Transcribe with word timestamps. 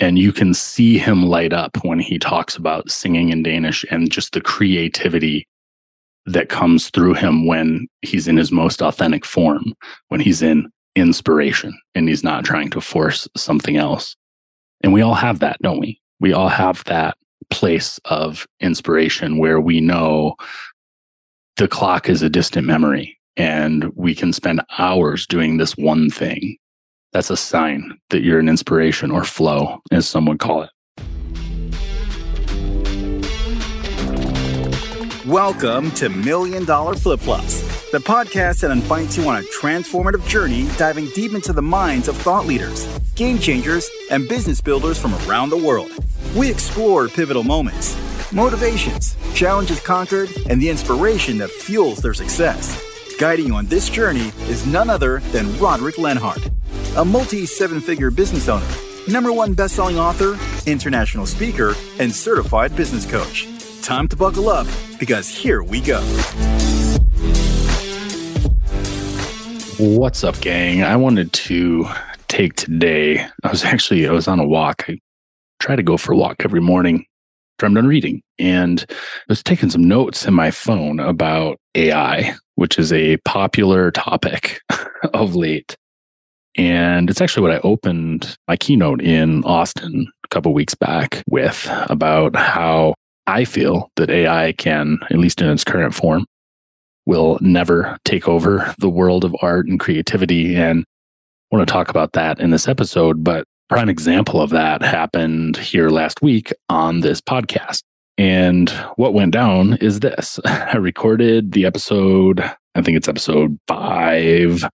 And 0.00 0.18
you 0.18 0.32
can 0.32 0.54
see 0.54 0.96
him 0.98 1.24
light 1.24 1.52
up 1.52 1.78
when 1.82 1.98
he 1.98 2.18
talks 2.18 2.56
about 2.56 2.90
singing 2.90 3.30
in 3.30 3.42
Danish 3.42 3.84
and 3.90 4.10
just 4.10 4.32
the 4.32 4.40
creativity 4.40 5.46
that 6.26 6.48
comes 6.48 6.90
through 6.90 7.14
him 7.14 7.46
when 7.46 7.88
he's 8.02 8.28
in 8.28 8.36
his 8.36 8.52
most 8.52 8.82
authentic 8.82 9.24
form, 9.24 9.74
when 10.08 10.20
he's 10.20 10.42
in 10.42 10.70
inspiration 10.94 11.76
and 11.94 12.08
he's 12.08 12.22
not 12.22 12.44
trying 12.44 12.70
to 12.70 12.80
force 12.80 13.26
something 13.36 13.76
else. 13.76 14.16
And 14.82 14.92
we 14.92 15.02
all 15.02 15.14
have 15.14 15.40
that, 15.40 15.60
don't 15.62 15.80
we? 15.80 16.00
We 16.20 16.32
all 16.32 16.48
have 16.48 16.84
that 16.84 17.16
place 17.50 17.98
of 18.04 18.46
inspiration 18.60 19.38
where 19.38 19.60
we 19.60 19.80
know 19.80 20.36
the 21.56 21.68
clock 21.68 22.08
is 22.08 22.22
a 22.22 22.30
distant 22.30 22.66
memory 22.66 23.18
and 23.36 23.90
we 23.94 24.14
can 24.14 24.32
spend 24.32 24.60
hours 24.78 25.26
doing 25.26 25.56
this 25.56 25.76
one 25.76 26.10
thing. 26.10 26.56
That's 27.12 27.30
a 27.30 27.36
sign 27.38 27.98
that 28.10 28.20
you're 28.20 28.38
an 28.38 28.50
inspiration 28.50 29.10
or 29.10 29.24
flow, 29.24 29.80
as 29.90 30.06
some 30.06 30.26
would 30.26 30.38
call 30.38 30.64
it. 30.64 30.70
Welcome 35.24 35.90
to 35.92 36.10
Million 36.10 36.66
Dollar 36.66 36.94
Flip 36.94 37.18
Flops, 37.18 37.62
the 37.92 37.98
podcast 37.98 38.60
that 38.60 38.70
invites 38.70 39.16
you 39.16 39.26
on 39.26 39.36
a 39.36 39.46
transformative 39.46 40.26
journey 40.28 40.68
diving 40.76 41.06
deep 41.14 41.32
into 41.32 41.54
the 41.54 41.62
minds 41.62 42.08
of 42.08 42.16
thought 42.18 42.44
leaders, 42.44 42.86
game 43.14 43.38
changers, 43.38 43.88
and 44.10 44.28
business 44.28 44.60
builders 44.60 44.98
from 44.98 45.14
around 45.26 45.48
the 45.48 45.56
world. 45.56 45.90
We 46.36 46.50
explore 46.50 47.08
pivotal 47.08 47.42
moments, 47.42 47.96
motivations, 48.32 49.16
challenges 49.34 49.80
conquered, 49.80 50.28
and 50.50 50.60
the 50.60 50.68
inspiration 50.68 51.38
that 51.38 51.50
fuels 51.50 52.00
their 52.00 52.14
success. 52.14 52.84
Guiding 53.18 53.46
you 53.46 53.54
on 53.54 53.66
this 53.66 53.88
journey 53.88 54.30
is 54.42 54.66
none 54.66 54.90
other 54.90 55.20
than 55.32 55.46
Rodric 55.58 55.96
Lenhart, 55.98 56.50
a 56.98 57.04
multi 57.04 57.46
seven 57.46 57.80
figure 57.80 58.10
business 58.10 58.48
owner, 58.48 58.66
number 59.06 59.32
one 59.32 59.54
best 59.54 59.76
selling 59.76 59.96
author, 59.96 60.36
international 60.68 61.26
speaker, 61.26 61.76
and 62.00 62.12
certified 62.12 62.74
business 62.74 63.08
coach. 63.08 63.46
Time 63.82 64.08
to 64.08 64.16
buckle 64.16 64.48
up 64.48 64.66
because 64.98 65.28
here 65.28 65.62
we 65.62 65.80
go. 65.80 66.00
What's 69.78 70.24
up, 70.24 70.40
gang? 70.40 70.82
I 70.82 70.96
wanted 70.96 71.32
to 71.34 71.86
take 72.26 72.56
today. 72.56 73.24
I 73.44 73.48
was 73.48 73.64
actually 73.64 74.08
I 74.08 74.10
was 74.10 74.26
on 74.26 74.40
a 74.40 74.46
walk. 74.46 74.86
I 74.88 74.98
try 75.60 75.76
to 75.76 75.84
go 75.84 75.96
for 75.96 76.12
a 76.12 76.16
walk 76.16 76.38
every 76.44 76.60
morning 76.60 77.06
after 77.54 77.66
I'm 77.66 77.74
done 77.74 77.86
reading, 77.86 78.22
and 78.40 78.84
I 78.90 78.94
was 79.28 79.44
taking 79.44 79.70
some 79.70 79.86
notes 79.86 80.26
in 80.26 80.34
my 80.34 80.50
phone 80.50 80.98
about 80.98 81.58
AI, 81.76 82.34
which 82.56 82.76
is 82.76 82.92
a 82.92 83.18
popular 83.18 83.92
topic 83.92 84.60
of 85.14 85.36
late. 85.36 85.76
And 86.58 87.08
it's 87.08 87.20
actually 87.20 87.42
what 87.42 87.56
I 87.56 87.60
opened 87.60 88.36
my 88.48 88.56
keynote 88.56 89.00
in 89.00 89.44
Austin 89.44 90.10
a 90.24 90.28
couple 90.28 90.52
weeks 90.52 90.74
back 90.74 91.22
with 91.30 91.70
about 91.88 92.34
how 92.34 92.94
I 93.28 93.44
feel 93.44 93.90
that 93.94 94.10
AI 94.10 94.52
can, 94.54 94.98
at 95.08 95.18
least 95.18 95.40
in 95.40 95.48
its 95.50 95.62
current 95.62 95.94
form, 95.94 96.26
will 97.06 97.38
never 97.40 97.96
take 98.04 98.26
over 98.26 98.74
the 98.78 98.88
world 98.88 99.24
of 99.24 99.36
art 99.40 99.68
and 99.68 99.78
creativity. 99.78 100.56
And 100.56 100.84
I 101.52 101.56
want 101.56 101.66
to 101.66 101.72
talk 101.72 101.90
about 101.90 102.14
that 102.14 102.40
in 102.40 102.50
this 102.50 102.66
episode. 102.66 103.22
But 103.22 103.44
prime 103.68 103.88
example 103.88 104.40
of 104.40 104.50
that 104.50 104.82
happened 104.82 105.56
here 105.58 105.90
last 105.90 106.22
week 106.22 106.52
on 106.68 107.00
this 107.00 107.20
podcast. 107.20 107.82
And 108.16 108.68
what 108.96 109.14
went 109.14 109.32
down 109.32 109.74
is 109.74 110.00
this 110.00 110.40
I 110.44 110.76
recorded 110.76 111.52
the 111.52 111.66
episode, 111.66 112.40
I 112.74 112.82
think 112.82 112.96
it's 112.96 113.08
episode 113.08 113.56
five 113.68 114.68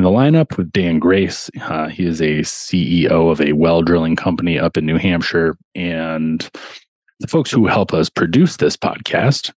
in 0.00 0.04
the 0.04 0.10
lineup 0.10 0.56
with 0.56 0.72
Dan 0.72 0.98
Grace. 0.98 1.50
Uh, 1.60 1.88
he 1.88 2.06
is 2.06 2.22
a 2.22 2.40
CEO 2.40 3.30
of 3.30 3.38
a 3.38 3.52
well 3.52 3.82
drilling 3.82 4.16
company 4.16 4.58
up 4.58 4.78
in 4.78 4.86
New 4.86 4.96
Hampshire. 4.96 5.58
And 5.74 6.48
the 7.18 7.26
folks 7.26 7.50
who 7.50 7.66
help 7.66 7.92
us 7.92 8.08
produce 8.08 8.56
this 8.56 8.78
podcast, 8.78 9.52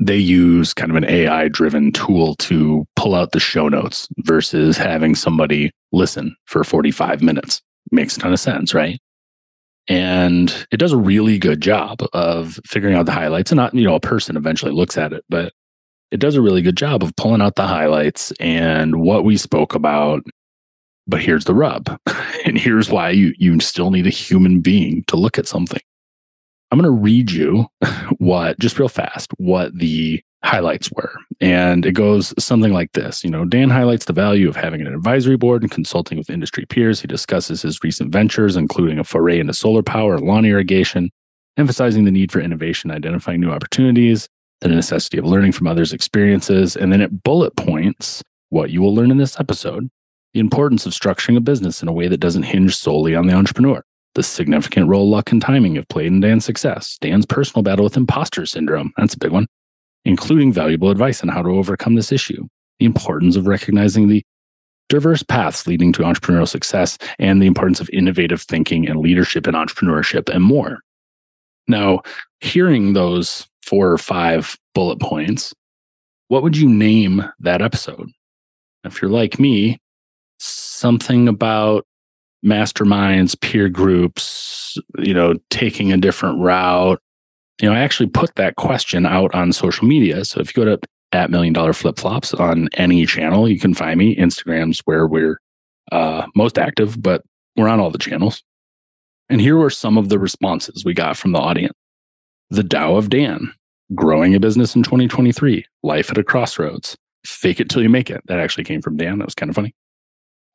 they 0.00 0.16
use 0.16 0.72
kind 0.72 0.90
of 0.90 0.96
an 0.96 1.04
AI 1.04 1.48
driven 1.48 1.92
tool 1.92 2.36
to 2.36 2.86
pull 2.96 3.14
out 3.14 3.32
the 3.32 3.40
show 3.40 3.68
notes 3.68 4.08
versus 4.20 4.78
having 4.78 5.14
somebody 5.14 5.72
listen 5.92 6.34
for 6.46 6.64
45 6.64 7.20
minutes. 7.20 7.60
Makes 7.92 8.16
a 8.16 8.20
ton 8.20 8.32
of 8.32 8.40
sense, 8.40 8.72
right? 8.72 8.98
And 9.88 10.66
it 10.70 10.78
does 10.78 10.92
a 10.92 10.96
really 10.96 11.38
good 11.38 11.60
job 11.60 12.00
of 12.14 12.58
figuring 12.64 12.94
out 12.94 13.04
the 13.04 13.12
highlights. 13.12 13.50
And 13.50 13.56
not, 13.56 13.74
you 13.74 13.84
know, 13.84 13.94
a 13.94 14.00
person 14.00 14.38
eventually 14.38 14.72
looks 14.72 14.96
at 14.96 15.12
it, 15.12 15.22
but 15.28 15.52
it 16.10 16.18
does 16.18 16.36
a 16.36 16.42
really 16.42 16.62
good 16.62 16.76
job 16.76 17.02
of 17.02 17.14
pulling 17.16 17.40
out 17.40 17.54
the 17.54 17.66
highlights 17.66 18.32
and 18.40 19.00
what 19.00 19.24
we 19.24 19.36
spoke 19.36 19.74
about. 19.74 20.22
But 21.06 21.22
here's 21.22 21.44
the 21.44 21.54
rub. 21.54 21.98
and 22.44 22.58
here's 22.58 22.90
why 22.90 23.10
you 23.10 23.34
you 23.38 23.58
still 23.60 23.90
need 23.90 24.06
a 24.06 24.10
human 24.10 24.60
being 24.60 25.04
to 25.08 25.16
look 25.16 25.38
at 25.38 25.48
something. 25.48 25.80
I'm 26.70 26.78
going 26.78 26.84
to 26.92 27.02
read 27.02 27.32
you 27.32 27.66
what, 28.18 28.58
just 28.58 28.78
real 28.78 28.88
fast, 28.88 29.32
what 29.38 29.76
the 29.76 30.22
highlights 30.42 30.90
were. 30.92 31.12
And 31.40 31.84
it 31.84 31.92
goes 31.92 32.32
something 32.42 32.72
like 32.72 32.92
this. 32.92 33.24
You 33.24 33.30
know, 33.30 33.44
Dan 33.44 33.70
highlights 33.70 34.06
the 34.06 34.12
value 34.12 34.48
of 34.48 34.56
having 34.56 34.80
an 34.80 34.94
advisory 34.94 35.36
board 35.36 35.62
and 35.62 35.70
consulting 35.70 36.16
with 36.16 36.30
industry 36.30 36.64
peers. 36.66 37.00
He 37.00 37.06
discusses 37.06 37.62
his 37.62 37.82
recent 37.82 38.12
ventures, 38.12 38.56
including 38.56 38.98
a 38.98 39.04
foray 39.04 39.40
into 39.40 39.52
solar 39.52 39.82
power 39.82 40.14
and 40.14 40.26
lawn 40.26 40.44
irrigation, 40.44 41.10
emphasizing 41.56 42.04
the 42.04 42.10
need 42.10 42.30
for 42.32 42.40
innovation, 42.40 42.90
identifying 42.90 43.40
new 43.40 43.50
opportunities, 43.50 44.28
the 44.60 44.68
necessity 44.68 45.18
of 45.18 45.24
learning 45.24 45.52
from 45.52 45.66
others' 45.66 45.92
experiences. 45.92 46.76
And 46.76 46.92
then 46.92 47.00
it 47.00 47.22
bullet 47.22 47.56
points 47.56 48.22
what 48.50 48.70
you 48.70 48.80
will 48.80 48.94
learn 48.94 49.10
in 49.10 49.18
this 49.18 49.38
episode 49.38 49.88
the 50.32 50.40
importance 50.40 50.86
of 50.86 50.92
structuring 50.92 51.36
a 51.36 51.40
business 51.40 51.82
in 51.82 51.88
a 51.88 51.92
way 51.92 52.06
that 52.06 52.20
doesn't 52.20 52.44
hinge 52.44 52.76
solely 52.76 53.16
on 53.16 53.26
the 53.26 53.34
entrepreneur 53.34 53.82
the 54.14 54.22
significant 54.22 54.88
role 54.88 55.08
luck 55.08 55.30
and 55.30 55.40
timing 55.40 55.76
have 55.76 55.88
played 55.88 56.08
in 56.08 56.20
Dan's 56.20 56.44
success, 56.44 56.98
Dan's 57.00 57.26
personal 57.26 57.62
battle 57.62 57.84
with 57.84 57.96
imposter 57.96 58.44
syndrome, 58.46 58.92
that's 58.96 59.14
a 59.14 59.18
big 59.18 59.30
one, 59.30 59.46
including 60.04 60.52
valuable 60.52 60.90
advice 60.90 61.22
on 61.22 61.28
how 61.28 61.42
to 61.42 61.50
overcome 61.50 61.94
this 61.94 62.12
issue, 62.12 62.46
the 62.78 62.86
importance 62.86 63.36
of 63.36 63.46
recognizing 63.46 64.08
the 64.08 64.22
diverse 64.88 65.22
paths 65.22 65.66
leading 65.66 65.92
to 65.92 66.02
entrepreneurial 66.02 66.48
success, 66.48 66.98
and 67.18 67.40
the 67.40 67.46
importance 67.46 67.80
of 67.80 67.88
innovative 67.92 68.42
thinking 68.42 68.88
and 68.88 68.98
leadership 68.98 69.46
in 69.46 69.54
entrepreneurship, 69.54 70.28
and 70.28 70.42
more. 70.42 70.80
Now, 71.68 72.02
hearing 72.40 72.94
those 72.94 73.46
four 73.70 73.92
or 73.92 73.98
five 73.98 74.58
bullet 74.74 75.00
points, 75.00 75.54
what 76.26 76.42
would 76.42 76.56
you 76.56 76.68
name 76.68 77.24
that 77.38 77.62
episode? 77.62 78.10
If 78.84 79.00
you're 79.00 79.10
like 79.10 79.38
me, 79.38 79.78
something 80.40 81.28
about 81.28 81.86
masterminds, 82.44 83.40
peer 83.40 83.68
groups, 83.68 84.76
you 84.98 85.14
know, 85.14 85.34
taking 85.50 85.92
a 85.92 85.96
different 85.96 86.40
route. 86.40 87.00
You 87.62 87.68
know, 87.68 87.76
I 87.76 87.80
actually 87.80 88.08
put 88.08 88.34
that 88.34 88.56
question 88.56 89.06
out 89.06 89.32
on 89.34 89.52
social 89.52 89.86
media. 89.86 90.24
So 90.24 90.40
if 90.40 90.48
you 90.56 90.64
go 90.64 90.76
to 90.76 90.80
at 91.12 91.30
million 91.30 91.52
dollar 91.52 91.72
flip 91.72 91.98
flops 91.98 92.32
on 92.34 92.68
any 92.74 93.04
channel, 93.06 93.48
you 93.48 93.58
can 93.58 93.74
find 93.74 93.98
me. 93.98 94.16
Instagram's 94.16 94.80
where 94.80 95.06
we're 95.06 95.40
uh, 95.92 96.26
most 96.34 96.58
active, 96.58 97.00
but 97.00 97.22
we're 97.56 97.68
on 97.68 97.80
all 97.80 97.90
the 97.90 97.98
channels. 97.98 98.42
And 99.28 99.40
here 99.40 99.56
were 99.56 99.70
some 99.70 99.96
of 99.96 100.08
the 100.08 100.18
responses 100.18 100.84
we 100.84 100.94
got 100.94 101.16
from 101.16 101.32
the 101.32 101.38
audience. 101.38 101.74
The 102.50 102.64
Tao 102.64 102.96
of 102.96 103.10
Dan, 103.10 103.52
growing 103.94 104.34
a 104.34 104.40
business 104.40 104.74
in 104.74 104.82
2023, 104.82 105.64
life 105.82 106.10
at 106.10 106.18
a 106.18 106.24
crossroads, 106.24 106.96
fake 107.24 107.60
it 107.60 107.68
till 107.68 107.82
you 107.82 107.88
make 107.88 108.10
it. 108.10 108.22
That 108.26 108.40
actually 108.40 108.64
came 108.64 108.82
from 108.82 108.96
Dan. 108.96 109.18
That 109.18 109.26
was 109.26 109.34
kind 109.34 109.50
of 109.50 109.56
funny. 109.56 109.74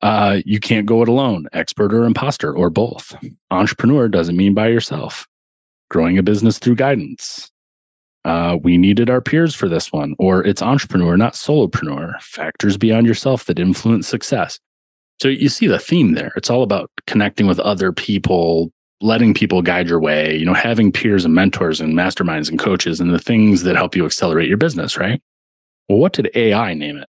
Uh, 0.02 0.40
you 0.44 0.60
can't 0.60 0.86
go 0.86 1.02
it 1.02 1.08
alone, 1.08 1.46
expert 1.52 1.92
or 1.94 2.04
imposter, 2.04 2.54
or 2.54 2.70
both. 2.70 3.16
Entrepreneur 3.50 4.08
doesn't 4.08 4.36
mean 4.36 4.54
by 4.54 4.68
yourself. 4.68 5.26
Growing 5.90 6.18
a 6.18 6.22
business 6.22 6.58
through 6.58 6.76
guidance. 6.76 7.50
Uh, 8.24 8.58
we 8.62 8.76
needed 8.76 9.08
our 9.08 9.20
peers 9.20 9.54
for 9.54 9.68
this 9.68 9.92
one, 9.92 10.14
or 10.18 10.44
it's 10.44 10.60
entrepreneur, 10.60 11.16
not 11.16 11.34
solopreneur. 11.34 12.20
Factors 12.20 12.76
beyond 12.76 13.06
yourself 13.06 13.44
that 13.44 13.58
influence 13.58 14.08
success. 14.08 14.58
So 15.20 15.28
you 15.28 15.48
see 15.48 15.66
the 15.66 15.78
theme 15.78 16.12
there. 16.12 16.32
It's 16.36 16.50
all 16.50 16.62
about 16.62 16.90
connecting 17.06 17.46
with 17.46 17.60
other 17.60 17.92
people, 17.92 18.72
letting 19.00 19.34
people 19.34 19.62
guide 19.62 19.88
your 19.88 20.00
way, 20.00 20.36
you 20.36 20.44
know, 20.44 20.54
having 20.54 20.90
peers 20.90 21.24
and 21.24 21.34
mentors 21.34 21.80
and 21.80 21.94
masterminds 21.94 22.48
and 22.48 22.58
coaches 22.58 23.00
and 23.00 23.12
the 23.12 23.18
things 23.18 23.62
that 23.62 23.76
help 23.76 23.94
you 23.94 24.06
accelerate 24.06 24.48
your 24.48 24.56
business, 24.56 24.96
right? 24.96 25.22
Well, 25.88 25.98
what 25.98 26.12
did 26.12 26.30
AI 26.34 26.74
name 26.74 26.96
it? 26.96 27.08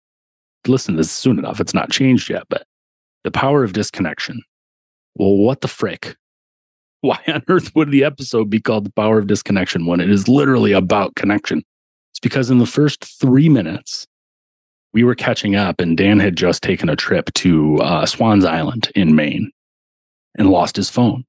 Listen, 0.66 0.96
this 0.96 1.08
is 1.08 1.14
soon 1.14 1.38
enough. 1.38 1.60
It's 1.60 1.74
not 1.74 1.92
changed 1.92 2.30
yet, 2.30 2.44
but 2.50 2.66
the 3.24 3.32
power 3.32 3.64
of 3.64 3.74
disconnection. 3.74 4.42
Well, 5.16 5.36
what 5.36 5.62
the 5.62 5.68
frick? 5.68 6.16
Why 7.02 7.20
on 7.28 7.44
earth 7.50 7.76
would 7.76 7.92
the 7.92 8.06
episode 8.06 8.50
be 8.50 8.62
called 8.62 8.86
The 8.86 8.94
Power 8.94 9.20
of 9.20 9.28
Disconnection 9.28 9.86
when 9.86 10.00
it 10.00 10.10
is 10.10 10.30
literally 10.30 10.72
about 10.72 11.16
connection? 11.16 11.64
It's 12.14 12.20
because 12.22 12.50
in 12.50 12.60
the 12.60 12.66
first 12.66 13.04
three 13.04 13.50
minutes, 13.50 14.08
we 14.94 15.04
were 15.04 15.16
catching 15.16 15.56
up, 15.56 15.82
and 15.82 15.98
Dan 15.98 16.20
had 16.20 16.38
just 16.38 16.62
taken 16.62 16.88
a 16.88 16.96
trip 16.96 17.34
to 17.34 17.78
uh, 17.78 18.06
Swans 18.06 18.46
Island 18.46 18.90
in 18.96 19.16
Maine 19.16 19.52
and 20.38 20.50
lost 20.50 20.78
his 20.78 20.90
phone. 20.90 21.26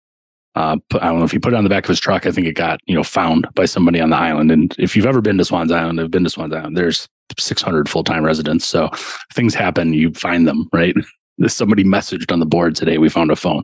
Uh, 0.54 0.76
I 0.92 1.08
don't 1.08 1.18
know 1.18 1.24
if 1.24 1.32
he 1.32 1.38
put 1.38 1.52
it 1.52 1.56
on 1.56 1.64
the 1.64 1.70
back 1.70 1.84
of 1.84 1.88
his 1.88 2.00
truck. 2.00 2.26
I 2.26 2.30
think 2.30 2.46
it 2.46 2.52
got 2.52 2.80
you 2.86 2.94
know 2.94 3.04
found 3.04 3.46
by 3.54 3.64
somebody 3.64 4.00
on 4.00 4.10
the 4.10 4.16
island. 4.16 4.50
And 4.50 4.74
if 4.78 4.94
you've 4.94 5.06
ever 5.06 5.20
been 5.20 5.38
to 5.38 5.44
Swans 5.44 5.72
Island, 5.72 6.00
I've 6.00 6.10
been 6.10 6.24
to 6.24 6.30
Swans 6.30 6.54
Island. 6.54 6.76
There's 6.76 7.08
600 7.38 7.88
full 7.88 8.04
time 8.04 8.24
residents, 8.24 8.66
so 8.66 8.90
things 9.32 9.54
happen. 9.54 9.92
You 9.94 10.12
find 10.12 10.46
them, 10.46 10.68
right? 10.72 10.94
somebody 11.46 11.84
messaged 11.84 12.32
on 12.32 12.40
the 12.40 12.46
board 12.46 12.76
today, 12.76 12.98
we 12.98 13.08
found 13.08 13.30
a 13.30 13.36
phone. 13.36 13.62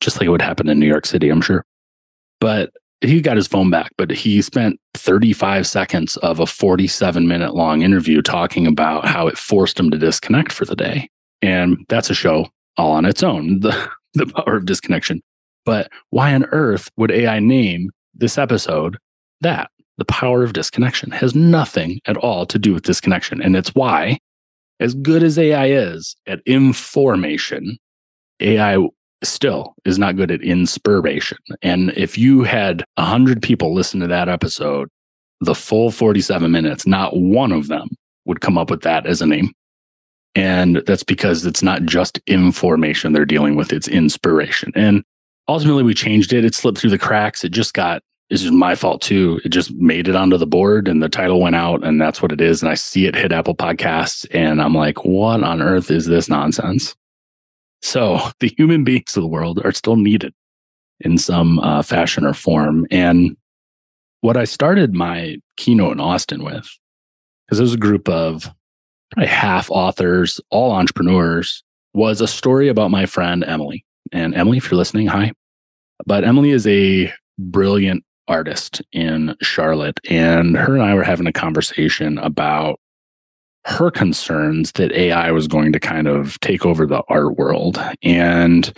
just 0.00 0.16
like 0.16 0.26
it 0.26 0.30
would 0.30 0.42
happen 0.42 0.68
in 0.68 0.78
New 0.78 0.86
York 0.86 1.06
City, 1.06 1.28
I'm 1.28 1.40
sure. 1.40 1.64
But 2.40 2.70
he 3.00 3.20
got 3.20 3.36
his 3.36 3.46
phone 3.46 3.70
back, 3.70 3.92
but 3.96 4.10
he 4.10 4.42
spent 4.42 4.78
35 4.94 5.66
seconds 5.66 6.16
of 6.18 6.38
a 6.40 6.46
47 6.46 7.26
minute 7.26 7.54
long 7.54 7.82
interview 7.82 8.22
talking 8.22 8.66
about 8.66 9.06
how 9.06 9.26
it 9.26 9.38
forced 9.38 9.78
him 9.78 9.90
to 9.90 9.98
disconnect 9.98 10.52
for 10.52 10.64
the 10.64 10.76
day. 10.76 11.08
And 11.42 11.84
that's 11.88 12.10
a 12.10 12.14
show 12.14 12.48
all 12.76 12.92
on 12.92 13.04
its 13.04 13.22
own, 13.22 13.60
the, 13.60 13.90
the 14.14 14.26
power 14.26 14.56
of 14.56 14.66
disconnection. 14.66 15.22
But 15.70 15.88
why 16.08 16.34
on 16.34 16.46
earth 16.46 16.90
would 16.96 17.12
AI 17.12 17.38
name 17.38 17.92
this 18.12 18.38
episode 18.38 18.98
that? 19.40 19.70
The 19.98 20.04
power 20.04 20.42
of 20.42 20.52
disconnection 20.52 21.12
has 21.12 21.32
nothing 21.32 22.00
at 22.06 22.16
all 22.16 22.44
to 22.46 22.58
do 22.58 22.74
with 22.74 22.82
disconnection. 22.82 23.40
And 23.40 23.54
it's 23.54 23.72
why, 23.72 24.18
as 24.80 24.96
good 24.96 25.22
as 25.22 25.38
AI 25.38 25.66
is 25.66 26.16
at 26.26 26.40
information, 26.44 27.78
AI 28.40 28.78
still 29.22 29.76
is 29.84 29.96
not 29.96 30.16
good 30.16 30.32
at 30.32 30.42
inspiration. 30.42 31.38
And 31.62 31.90
if 31.90 32.18
you 32.18 32.42
had 32.42 32.82
100 32.96 33.40
people 33.40 33.72
listen 33.72 34.00
to 34.00 34.08
that 34.08 34.28
episode, 34.28 34.88
the 35.40 35.54
full 35.54 35.92
47 35.92 36.50
minutes, 36.50 36.84
not 36.84 37.16
one 37.16 37.52
of 37.52 37.68
them 37.68 37.90
would 38.24 38.40
come 38.40 38.58
up 38.58 38.70
with 38.70 38.80
that 38.82 39.06
as 39.06 39.22
a 39.22 39.26
name. 39.26 39.52
And 40.34 40.82
that's 40.84 41.04
because 41.04 41.46
it's 41.46 41.62
not 41.62 41.84
just 41.84 42.18
information 42.26 43.12
they're 43.12 43.24
dealing 43.24 43.54
with, 43.54 43.72
it's 43.72 43.86
inspiration. 43.86 44.72
And 44.74 45.04
ultimately, 45.50 45.82
we 45.82 45.94
changed 45.94 46.32
it. 46.32 46.44
It 46.44 46.54
slipped 46.54 46.78
through 46.78 46.90
the 46.90 46.98
cracks. 46.98 47.44
It 47.44 47.50
just 47.50 47.74
got, 47.74 48.02
this 48.30 48.44
is 48.44 48.52
my 48.52 48.74
fault 48.74 49.02
too. 49.02 49.40
It 49.44 49.48
just 49.48 49.72
made 49.72 50.06
it 50.06 50.14
onto 50.14 50.36
the 50.36 50.46
board 50.46 50.86
and 50.86 51.02
the 51.02 51.08
title 51.08 51.40
went 51.40 51.56
out, 51.56 51.84
and 51.84 52.00
that's 52.00 52.22
what 52.22 52.32
it 52.32 52.40
is. 52.40 52.62
And 52.62 52.70
I 52.70 52.74
see 52.74 53.06
it 53.06 53.16
hit 53.16 53.32
Apple 53.32 53.56
Podcasts, 53.56 54.26
and 54.30 54.62
I'm 54.62 54.74
like, 54.74 55.04
what 55.04 55.42
on 55.42 55.60
earth 55.60 55.90
is 55.90 56.06
this 56.06 56.28
nonsense? 56.28 56.94
So 57.82 58.20
the 58.40 58.54
human 58.56 58.84
beings 58.84 59.16
of 59.16 59.22
the 59.22 59.28
world 59.28 59.60
are 59.64 59.72
still 59.72 59.96
needed 59.96 60.32
in 61.00 61.18
some 61.18 61.58
uh, 61.60 61.82
fashion 61.82 62.24
or 62.24 62.34
form. 62.34 62.86
And 62.90 63.36
what 64.20 64.36
I 64.36 64.44
started 64.44 64.94
my 64.94 65.38
keynote 65.56 65.92
in 65.92 66.00
Austin 66.00 66.44
with, 66.44 66.68
because 67.46 67.58
it 67.58 67.62
was 67.62 67.74
a 67.74 67.78
group 67.78 68.08
of 68.08 68.50
probably 69.12 69.28
half 69.28 69.70
authors, 69.70 70.40
all 70.50 70.72
entrepreneurs, 70.72 71.64
was 71.94 72.20
a 72.20 72.28
story 72.28 72.68
about 72.68 72.90
my 72.90 73.06
friend 73.06 73.42
Emily. 73.44 73.84
And 74.12 74.34
Emily, 74.34 74.58
if 74.58 74.70
you're 74.70 74.78
listening, 74.78 75.06
hi. 75.06 75.32
But 76.06 76.24
Emily 76.24 76.50
is 76.50 76.66
a 76.66 77.12
brilliant 77.38 78.04
artist 78.28 78.80
in 78.92 79.34
Charlotte. 79.42 79.98
And 80.08 80.56
her 80.56 80.74
and 80.74 80.82
I 80.82 80.94
were 80.94 81.02
having 81.02 81.26
a 81.26 81.32
conversation 81.32 82.18
about 82.18 82.78
her 83.66 83.90
concerns 83.90 84.72
that 84.72 84.92
AI 84.92 85.30
was 85.32 85.46
going 85.46 85.72
to 85.72 85.80
kind 85.80 86.08
of 86.08 86.40
take 86.40 86.64
over 86.64 86.86
the 86.86 87.02
art 87.08 87.36
world. 87.36 87.78
And 88.02 88.72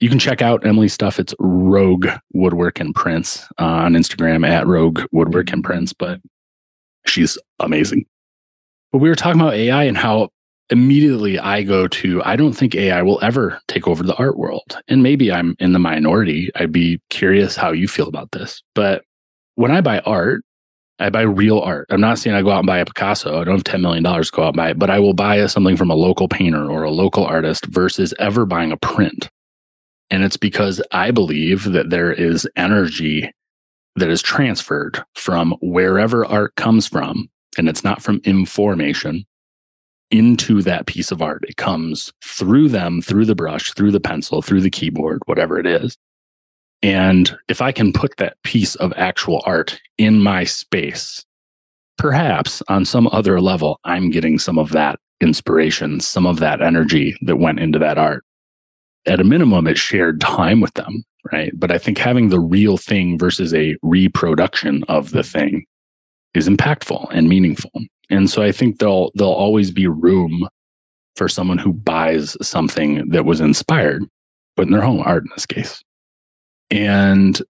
you 0.00 0.08
can 0.08 0.18
check 0.18 0.42
out 0.42 0.64
Emily's 0.64 0.92
stuff. 0.92 1.18
It's 1.18 1.34
Rogue 1.40 2.06
Woodwork 2.32 2.78
and 2.78 2.94
Prints 2.94 3.48
uh, 3.58 3.64
on 3.64 3.94
Instagram 3.94 4.46
at 4.46 4.66
Rogue 4.66 5.00
Woodwork 5.10 5.52
and 5.52 5.64
Prints, 5.64 5.92
but 5.92 6.20
she's 7.04 7.36
amazing. 7.58 8.06
But 8.92 8.98
we 8.98 9.08
were 9.08 9.16
talking 9.16 9.40
about 9.40 9.54
AI 9.54 9.84
and 9.84 9.98
how 9.98 10.28
immediately 10.70 11.38
I 11.38 11.62
go 11.62 11.88
to, 11.88 12.22
I 12.24 12.36
don't 12.36 12.52
think 12.52 12.74
AI 12.74 13.02
will 13.02 13.18
ever 13.22 13.60
take 13.68 13.88
over 13.88 14.02
the 14.02 14.16
art 14.16 14.36
world. 14.36 14.78
And 14.88 15.02
maybe 15.02 15.32
I'm 15.32 15.56
in 15.58 15.72
the 15.72 15.78
minority. 15.78 16.50
I'd 16.54 16.72
be 16.72 17.00
curious 17.10 17.56
how 17.56 17.72
you 17.72 17.88
feel 17.88 18.08
about 18.08 18.32
this. 18.32 18.62
But 18.74 19.02
when 19.54 19.70
I 19.70 19.80
buy 19.80 20.00
art, 20.00 20.42
I 20.98 21.10
buy 21.10 21.22
real 21.22 21.60
art. 21.60 21.86
I'm 21.90 22.00
not 22.00 22.18
saying 22.18 22.34
I 22.34 22.42
go 22.42 22.50
out 22.50 22.58
and 22.58 22.66
buy 22.66 22.78
a 22.78 22.84
Picasso. 22.84 23.40
I 23.40 23.44
don't 23.44 23.56
have 23.56 23.64
$10 23.64 23.80
million 23.80 24.02
to 24.02 24.30
go 24.32 24.42
out 24.42 24.48
and 24.48 24.56
buy 24.56 24.70
it, 24.70 24.78
but 24.78 24.90
I 24.90 24.98
will 24.98 25.14
buy 25.14 25.44
something 25.46 25.76
from 25.76 25.90
a 25.90 25.94
local 25.94 26.28
painter 26.28 26.68
or 26.68 26.82
a 26.82 26.90
local 26.90 27.24
artist 27.24 27.66
versus 27.66 28.12
ever 28.18 28.44
buying 28.44 28.72
a 28.72 28.76
print. 28.76 29.30
And 30.10 30.24
it's 30.24 30.36
because 30.36 30.82
I 30.90 31.12
believe 31.12 31.64
that 31.64 31.90
there 31.90 32.12
is 32.12 32.48
energy 32.56 33.30
that 33.96 34.08
is 34.08 34.22
transferred 34.22 35.02
from 35.14 35.54
wherever 35.60 36.26
art 36.26 36.56
comes 36.56 36.88
from, 36.88 37.28
and 37.56 37.68
it's 37.68 37.84
not 37.84 38.02
from 38.02 38.20
information 38.24 39.24
into 40.10 40.62
that 40.62 40.86
piece 40.86 41.10
of 41.10 41.22
art. 41.22 41.44
It 41.48 41.56
comes 41.56 42.12
through 42.24 42.68
them, 42.68 43.02
through 43.02 43.26
the 43.26 43.34
brush, 43.34 43.72
through 43.74 43.92
the 43.92 44.00
pencil, 44.00 44.42
through 44.42 44.62
the 44.62 44.70
keyboard, 44.70 45.20
whatever 45.26 45.58
it 45.58 45.66
is. 45.66 45.96
And 46.82 47.36
if 47.48 47.60
I 47.60 47.72
can 47.72 47.92
put 47.92 48.16
that 48.18 48.40
piece 48.44 48.74
of 48.76 48.92
actual 48.96 49.42
art 49.44 49.80
in 49.98 50.20
my 50.20 50.44
space, 50.44 51.24
perhaps 51.96 52.62
on 52.68 52.84
some 52.84 53.08
other 53.08 53.40
level, 53.40 53.80
I'm 53.84 54.10
getting 54.10 54.38
some 54.38 54.58
of 54.58 54.70
that 54.70 54.98
inspiration, 55.20 56.00
some 56.00 56.26
of 56.26 56.38
that 56.38 56.62
energy 56.62 57.16
that 57.22 57.36
went 57.36 57.58
into 57.58 57.78
that 57.80 57.98
art. 57.98 58.24
At 59.06 59.20
a 59.20 59.24
minimum, 59.24 59.66
it 59.66 59.78
shared 59.78 60.20
time 60.20 60.60
with 60.60 60.74
them, 60.74 61.02
right? 61.32 61.50
But 61.54 61.72
I 61.72 61.78
think 61.78 61.98
having 61.98 62.28
the 62.28 62.40
real 62.40 62.76
thing 62.76 63.18
versus 63.18 63.52
a 63.54 63.76
reproduction 63.82 64.84
of 64.84 65.10
the 65.10 65.20
mm-hmm. 65.20 65.38
thing 65.38 65.66
is 66.38 66.48
impactful 66.48 67.08
and 67.10 67.28
meaningful. 67.28 67.70
And 68.10 68.30
so 68.30 68.42
I 68.42 68.52
think 68.52 68.78
there'll 68.78 69.12
there'll 69.14 69.32
always 69.32 69.70
be 69.70 69.86
room 69.86 70.48
for 71.16 71.28
someone 71.28 71.58
who 71.58 71.72
buys 71.72 72.36
something 72.40 73.08
that 73.10 73.24
was 73.24 73.40
inspired, 73.40 74.04
but 74.56 74.66
in 74.66 74.72
their 74.72 74.82
home 74.82 75.02
art 75.04 75.24
in 75.24 75.30
this 75.34 75.46
case. 75.46 75.82
And 76.70 77.40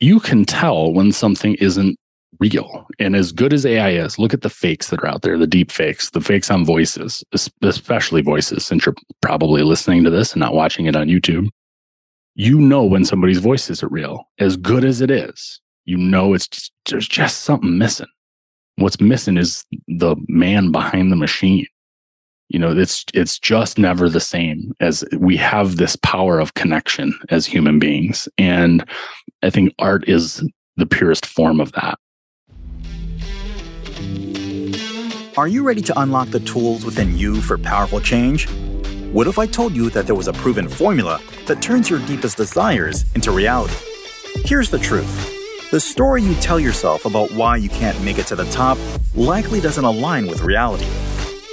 you 0.00 0.18
can 0.20 0.44
tell 0.44 0.92
when 0.92 1.12
something 1.12 1.54
isn't 1.54 1.98
real. 2.40 2.86
And 2.98 3.16
as 3.16 3.32
good 3.32 3.52
as 3.52 3.64
AI 3.64 3.90
is, 3.90 4.18
look 4.18 4.34
at 4.34 4.42
the 4.42 4.50
fakes 4.50 4.88
that 4.88 5.00
are 5.00 5.06
out 5.06 5.22
there, 5.22 5.38
the 5.38 5.46
deep 5.46 5.70
fakes, 5.70 6.10
the 6.10 6.20
fakes 6.20 6.50
on 6.50 6.64
voices, 6.64 7.24
especially 7.62 8.22
voices, 8.22 8.64
since 8.64 8.84
you're 8.84 8.94
probably 9.22 9.62
listening 9.62 10.04
to 10.04 10.10
this 10.10 10.32
and 10.32 10.40
not 10.40 10.54
watching 10.54 10.86
it 10.86 10.96
on 10.96 11.08
YouTube. 11.08 11.48
You 12.34 12.60
know 12.60 12.84
when 12.84 13.04
somebody's 13.04 13.38
voice 13.38 13.70
isn't 13.70 13.92
real. 13.92 14.24
As 14.38 14.56
good 14.56 14.84
as 14.84 15.00
it 15.00 15.10
is, 15.10 15.60
you 15.86 15.96
know 15.96 16.34
it's 16.34 16.48
just, 16.48 16.72
there's 16.90 17.08
just 17.08 17.44
something 17.44 17.78
missing. 17.78 18.08
What's 18.76 19.00
missing 19.00 19.38
is 19.38 19.64
the 19.88 20.16
man 20.28 20.70
behind 20.70 21.10
the 21.10 21.16
machine. 21.16 21.66
You 22.48 22.58
know 22.58 22.76
it's 22.76 23.04
it's 23.14 23.38
just 23.38 23.78
never 23.78 24.08
the 24.08 24.20
same 24.20 24.72
as 24.78 25.04
we 25.18 25.36
have 25.38 25.76
this 25.76 25.96
power 25.96 26.38
of 26.38 26.54
connection 26.54 27.18
as 27.30 27.46
human 27.46 27.78
beings. 27.78 28.28
And 28.38 28.84
i 29.42 29.50
think 29.50 29.74
art 29.78 30.08
is 30.08 30.48
the 30.76 30.86
purest 30.86 31.26
form 31.26 31.60
of 31.60 31.72
that. 31.72 31.98
Are 35.36 35.48
you 35.48 35.64
ready 35.64 35.82
to 35.82 36.00
unlock 36.00 36.28
the 36.28 36.40
tools 36.40 36.84
within 36.84 37.16
you 37.16 37.40
for 37.42 37.58
powerful 37.58 38.00
change? 38.00 38.48
What 39.12 39.26
if 39.26 39.38
i 39.40 39.46
told 39.46 39.74
you 39.74 39.90
that 39.90 40.06
there 40.06 40.14
was 40.14 40.28
a 40.28 40.32
proven 40.32 40.68
formula 40.68 41.20
that 41.46 41.60
turns 41.60 41.90
your 41.90 41.98
deepest 42.06 42.36
desires 42.36 43.04
into 43.14 43.32
reality? 43.32 43.74
Here's 44.44 44.70
the 44.70 44.78
truth 44.78 45.35
the 45.76 45.80
story 45.80 46.22
you 46.22 46.34
tell 46.36 46.58
yourself 46.58 47.04
about 47.04 47.30
why 47.32 47.54
you 47.54 47.68
can't 47.68 48.00
make 48.02 48.16
it 48.16 48.26
to 48.26 48.34
the 48.34 48.46
top 48.46 48.78
likely 49.14 49.60
doesn't 49.60 49.84
align 49.84 50.26
with 50.26 50.40
reality 50.40 50.86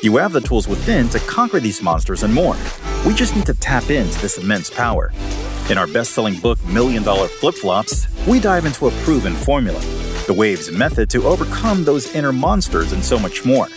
you 0.01 0.15
have 0.15 0.31
the 0.31 0.39
tools 0.39 0.65
within 0.65 1.09
to 1.09 1.19
conquer 1.19 1.61
these 1.61 1.81
monsters 1.81 2.23
and 2.23 2.33
more. 2.33 2.57
We 3.05 3.13
just 3.13 3.37
need 3.37 3.45
to 3.45 3.53
tap 3.53 3.89
into 3.89 4.19
this 4.21 4.37
immense 4.37 4.69
power. 4.69 5.13
In 5.69 5.77
our 5.77 5.87
best 5.87 6.11
selling 6.11 6.37
book, 6.41 6.61
Million 6.65 7.03
Dollar 7.03 7.29
Flip 7.29 7.55
Flops, 7.55 8.07
we 8.27 8.41
dive 8.41 8.65
into 8.65 8.87
a 8.87 8.91
proven 9.03 9.33
formula, 9.33 9.79
the 10.27 10.33
Waves 10.33 10.69
method 10.71 11.09
to 11.11 11.23
overcome 11.23 11.85
those 11.85 12.13
inner 12.15 12.33
monsters 12.33 12.91
and 12.91 13.03
so 13.03 13.17
much 13.17 13.45
more. 13.45 13.67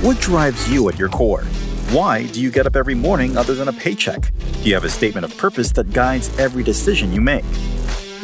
What 0.00 0.18
drives 0.18 0.70
you 0.72 0.88
at 0.88 0.98
your 0.98 1.10
core? 1.10 1.44
Why 1.90 2.26
do 2.26 2.40
you 2.40 2.50
get 2.50 2.66
up 2.66 2.74
every 2.74 2.94
morning 2.94 3.36
other 3.36 3.54
than 3.54 3.68
a 3.68 3.72
paycheck? 3.74 4.32
Do 4.62 4.68
you 4.68 4.74
have 4.74 4.84
a 4.84 4.90
statement 4.90 5.26
of 5.26 5.36
purpose 5.36 5.72
that 5.72 5.92
guides 5.92 6.34
every 6.38 6.62
decision 6.62 7.12
you 7.12 7.20
make? 7.20 7.44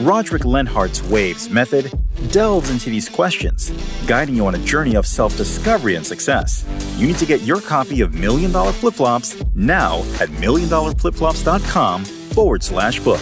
Rodric 0.01 0.43
Lenhart's 0.43 1.03
Waves 1.03 1.51
method 1.51 1.93
delves 2.31 2.71
into 2.71 2.89
these 2.91 3.11
questions, 3.11 3.71
guiding 4.07 4.37
you 4.37 4.47
on 4.47 4.55
a 4.55 4.59
journey 4.59 4.95
of 4.97 5.07
self 5.07 5.37
discovery 5.37 5.97
and 5.97 6.07
success. 6.07 6.65
You 6.97 7.07
need 7.07 7.19
to 7.19 7.27
get 7.27 7.43
your 7.43 7.61
copy 7.61 8.01
of 8.01 8.15
Million 8.15 8.51
Dollar 8.51 8.73
Flip 8.73 8.95
Flops 8.95 9.37
now 9.55 9.99
at 10.21 10.31
milliondollarflipflops.com 10.31 12.05
forward 12.05 12.63
slash 12.63 13.01
book. 13.01 13.21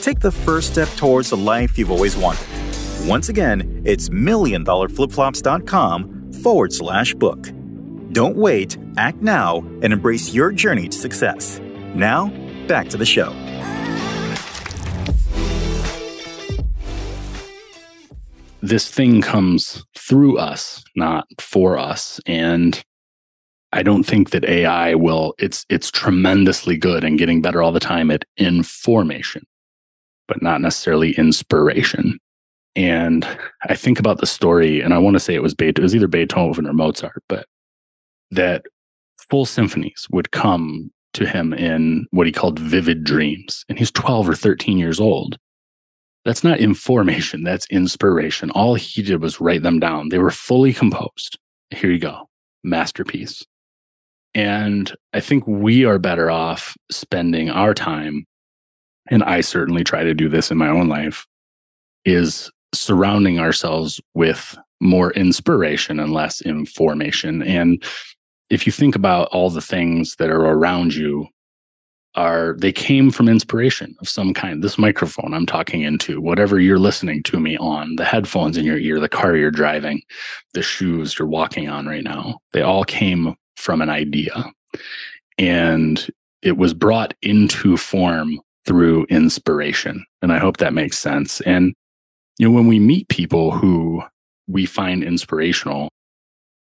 Take 0.00 0.18
the 0.20 0.32
first 0.32 0.72
step 0.72 0.88
towards 0.96 1.30
the 1.30 1.36
life 1.36 1.78
you've 1.78 1.92
always 1.92 2.16
wanted. 2.16 2.46
Once 3.06 3.28
again, 3.28 3.80
it's 3.84 4.08
milliondollarflipflops.com 4.08 6.32
forward 6.42 6.72
slash 6.72 7.14
book. 7.14 7.48
Don't 8.12 8.36
wait, 8.36 8.76
act 8.96 9.22
now, 9.22 9.58
and 9.82 9.92
embrace 9.92 10.34
your 10.34 10.50
journey 10.50 10.88
to 10.88 10.98
success. 10.98 11.60
Now, 11.94 12.32
back 12.66 12.88
to 12.88 12.96
the 12.96 13.06
show. 13.06 13.32
This 18.70 18.88
thing 18.88 19.20
comes 19.20 19.84
through 19.98 20.38
us, 20.38 20.84
not 20.94 21.26
for 21.40 21.76
us. 21.76 22.20
And 22.24 22.82
I 23.72 23.82
don't 23.82 24.04
think 24.04 24.30
that 24.30 24.44
AI 24.44 24.94
will, 24.94 25.34
it's 25.38 25.66
it's 25.68 25.90
tremendously 25.90 26.76
good 26.76 27.02
and 27.04 27.18
getting 27.18 27.42
better 27.42 27.62
all 27.62 27.72
the 27.72 27.80
time 27.80 28.10
at 28.10 28.24
information, 28.36 29.44
but 30.28 30.40
not 30.40 30.60
necessarily 30.60 31.12
inspiration. 31.12 32.18
And 32.76 33.26
I 33.68 33.74
think 33.74 33.98
about 33.98 34.20
the 34.20 34.26
story, 34.26 34.80
and 34.80 34.94
I 34.94 34.98
want 34.98 35.14
to 35.14 35.20
say 35.20 35.34
it 35.34 35.42
was 35.42 35.54
Beethoven, 35.54 35.82
it 35.82 35.82
was 35.82 35.94
either 35.96 36.06
Beethoven 36.06 36.66
or 36.66 36.72
Mozart, 36.72 37.22
but 37.28 37.46
that 38.30 38.64
full 39.28 39.46
symphonies 39.46 40.06
would 40.12 40.30
come 40.30 40.92
to 41.14 41.26
him 41.26 41.52
in 41.52 42.06
what 42.12 42.28
he 42.28 42.32
called 42.32 42.60
vivid 42.60 43.02
dreams. 43.02 43.64
And 43.68 43.76
he's 43.76 43.90
12 43.90 44.28
or 44.28 44.36
13 44.36 44.78
years 44.78 45.00
old. 45.00 45.36
That's 46.24 46.44
not 46.44 46.58
information, 46.58 47.44
that's 47.44 47.66
inspiration. 47.70 48.50
All 48.50 48.74
he 48.74 49.02
did 49.02 49.22
was 49.22 49.40
write 49.40 49.62
them 49.62 49.80
down. 49.80 50.10
They 50.10 50.18
were 50.18 50.30
fully 50.30 50.74
composed. 50.74 51.38
Here 51.70 51.90
you 51.90 51.98
go, 51.98 52.28
masterpiece. 52.62 53.44
And 54.34 54.94
I 55.12 55.20
think 55.20 55.46
we 55.46 55.84
are 55.84 55.98
better 55.98 56.30
off 56.30 56.76
spending 56.90 57.50
our 57.50 57.74
time, 57.74 58.26
and 59.10 59.24
I 59.24 59.40
certainly 59.40 59.82
try 59.82 60.04
to 60.04 60.14
do 60.14 60.28
this 60.28 60.50
in 60.50 60.58
my 60.58 60.68
own 60.68 60.88
life, 60.88 61.26
is 62.04 62.50
surrounding 62.72 63.40
ourselves 63.40 64.00
with 64.14 64.56
more 64.80 65.12
inspiration 65.12 65.98
and 65.98 66.12
less 66.12 66.40
information. 66.42 67.42
And 67.42 67.82
if 68.50 68.66
you 68.66 68.72
think 68.72 68.94
about 68.94 69.28
all 69.28 69.50
the 69.50 69.60
things 69.60 70.16
that 70.16 70.30
are 70.30 70.44
around 70.44 70.94
you, 70.94 71.26
are 72.16 72.54
they 72.58 72.72
came 72.72 73.10
from 73.10 73.28
inspiration 73.28 73.94
of 74.00 74.08
some 74.08 74.34
kind. 74.34 74.62
This 74.62 74.78
microphone 74.78 75.32
I'm 75.32 75.46
talking 75.46 75.82
into, 75.82 76.20
whatever 76.20 76.58
you're 76.58 76.78
listening 76.78 77.22
to 77.24 77.38
me 77.38 77.56
on, 77.58 77.96
the 77.96 78.04
headphones 78.04 78.56
in 78.56 78.64
your 78.64 78.78
ear, 78.78 78.98
the 78.98 79.08
car 79.08 79.36
you're 79.36 79.50
driving, 79.50 80.02
the 80.54 80.62
shoes 80.62 81.18
you're 81.18 81.28
walking 81.28 81.68
on 81.68 81.86
right 81.86 82.02
now, 82.02 82.38
they 82.52 82.62
all 82.62 82.84
came 82.84 83.36
from 83.56 83.80
an 83.80 83.90
idea. 83.90 84.44
And 85.38 86.06
it 86.42 86.56
was 86.56 86.74
brought 86.74 87.14
into 87.22 87.76
form 87.76 88.40
through 88.66 89.04
inspiration. 89.04 90.04
And 90.22 90.32
I 90.32 90.38
hope 90.38 90.56
that 90.56 90.74
makes 90.74 90.98
sense. 90.98 91.40
And, 91.42 91.74
you 92.38 92.48
know, 92.48 92.54
when 92.54 92.66
we 92.66 92.78
meet 92.78 93.08
people 93.08 93.52
who 93.52 94.02
we 94.48 94.66
find 94.66 95.04
inspirational, 95.04 95.88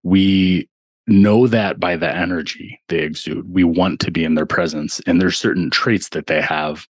we 0.03 0.67
know 1.07 1.47
that 1.47 1.79
by 1.79 1.95
the 1.95 2.13
energy 2.13 2.79
they 2.89 2.99
exude. 2.99 3.51
We 3.51 3.63
want 3.63 3.99
to 4.01 4.11
be 4.11 4.23
in 4.23 4.35
their 4.35 4.45
presence. 4.45 5.01
And 5.07 5.21
there's 5.21 5.39
certain 5.39 5.69
traits 5.69 6.09
that 6.09 6.27
they 6.27 6.41
have 6.41 6.85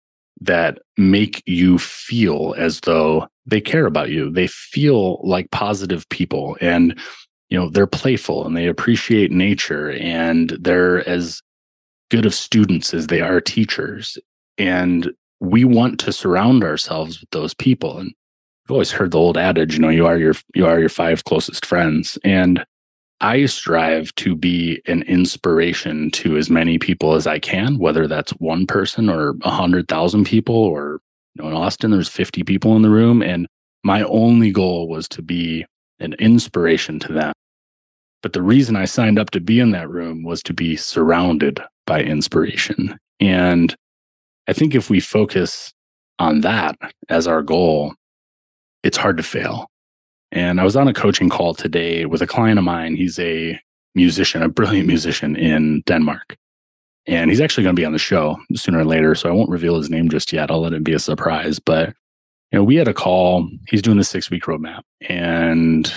that 0.41 0.79
make 0.97 1.41
you 1.45 1.77
feel 1.79 2.53
as 2.57 2.81
though 2.81 3.27
they 3.45 3.61
care 3.61 3.85
about 3.85 4.09
you. 4.09 4.31
They 4.31 4.47
feel 4.47 5.19
like 5.23 5.51
positive 5.51 6.07
people 6.09 6.57
and 6.61 6.99
you 7.49 7.59
know 7.59 7.69
they're 7.69 7.85
playful 7.85 8.45
and 8.45 8.57
they 8.57 8.67
appreciate 8.67 9.31
nature 9.31 9.91
and 9.91 10.57
they're 10.59 11.07
as 11.07 11.41
good 12.09 12.25
of 12.25 12.33
students 12.33 12.93
as 12.93 13.07
they 13.07 13.21
are 13.21 13.39
teachers 13.39 14.17
and 14.57 15.11
we 15.39 15.63
want 15.63 15.99
to 15.99 16.11
surround 16.11 16.63
ourselves 16.63 17.19
with 17.19 17.29
those 17.29 17.53
people 17.53 17.99
and 17.99 18.11
I've 18.65 18.71
always 18.71 18.91
heard 18.91 19.11
the 19.11 19.19
old 19.19 19.37
adage 19.37 19.75
you 19.75 19.79
know 19.79 19.89
you 19.89 20.07
are 20.07 20.17
your 20.17 20.33
you 20.55 20.65
are 20.65 20.79
your 20.79 20.89
five 20.89 21.25
closest 21.25 21.63
friends 21.63 22.17
and 22.23 22.65
I 23.21 23.45
strive 23.45 24.13
to 24.15 24.35
be 24.35 24.81
an 24.85 25.03
inspiration 25.03 26.11
to 26.11 26.37
as 26.37 26.49
many 26.49 26.77
people 26.77 27.13
as 27.13 27.25
I 27.25 27.39
can, 27.39 27.77
whether 27.77 28.07
that's 28.07 28.31
one 28.33 28.67
person 28.67 29.09
or 29.09 29.35
a 29.43 29.49
hundred 29.49 29.87
thousand 29.87 30.25
people, 30.25 30.55
or 30.55 30.99
you 31.35 31.43
know, 31.43 31.49
in 31.49 31.55
Austin, 31.55 31.91
there's 31.91 32.09
50 32.09 32.43
people 32.43 32.75
in 32.75 32.81
the 32.81 32.89
room. 32.89 33.21
And 33.21 33.47
my 33.83 34.03
only 34.03 34.51
goal 34.51 34.87
was 34.87 35.07
to 35.09 35.21
be 35.21 35.65
an 35.99 36.13
inspiration 36.13 36.99
to 36.99 37.13
them. 37.13 37.33
But 38.21 38.33
the 38.33 38.41
reason 38.41 38.75
I 38.75 38.85
signed 38.85 39.19
up 39.19 39.31
to 39.31 39.41
be 39.41 39.59
in 39.59 39.71
that 39.71 39.89
room 39.89 40.23
was 40.23 40.41
to 40.43 40.53
be 40.53 40.75
surrounded 40.75 41.61
by 41.85 42.01
inspiration. 42.01 42.97
And 43.19 43.75
I 44.47 44.53
think 44.53 44.75
if 44.75 44.89
we 44.89 44.99
focus 44.99 45.73
on 46.19 46.41
that 46.41 46.77
as 47.09 47.27
our 47.27 47.41
goal, 47.41 47.93
it's 48.83 48.97
hard 48.97 49.17
to 49.17 49.23
fail. 49.23 49.67
And 50.33 50.59
I 50.59 50.63
was 50.63 50.75
on 50.75 50.87
a 50.87 50.93
coaching 50.93 51.29
call 51.29 51.53
today 51.53 52.05
with 52.05 52.23
a 52.23 52.27
client 52.27 52.57
of 52.57 52.65
mine. 52.65 52.95
He's 52.95 53.19
a 53.19 53.59
musician, 53.93 54.41
a 54.41 54.49
brilliant 54.49 54.87
musician 54.87 55.35
in 55.35 55.81
Denmark. 55.85 56.35
And 57.05 57.29
he's 57.29 57.39
actually 57.39 57.63
going 57.63 57.75
to 57.75 57.79
be 57.79 57.85
on 57.85 57.91
the 57.91 57.99
show 57.99 58.37
sooner 58.55 58.79
or 58.79 58.85
later. 58.85 59.13
So 59.13 59.29
I 59.29 59.31
won't 59.31 59.51
reveal 59.51 59.77
his 59.77 59.91
name 59.91 60.09
just 60.09 60.33
yet. 60.33 60.49
I'll 60.49 60.61
let 60.61 60.73
it 60.73 60.83
be 60.83 60.93
a 60.93 60.99
surprise. 60.99 61.59
But, 61.59 61.89
you 62.51 62.57
know, 62.57 62.63
we 62.63 62.77
had 62.77 62.87
a 62.87 62.95
call. 62.95 63.47
He's 63.67 63.83
doing 63.83 63.97
the 63.97 64.03
six 64.03 64.31
week 64.31 64.43
roadmap. 64.45 64.81
And 65.07 65.93